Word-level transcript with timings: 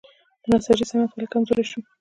د 0.41 0.43
نساجي 0.51 0.85
صنعت 0.89 1.11
ولې 1.11 1.27
کمزوری 1.33 1.65
شو؟ 1.71 1.79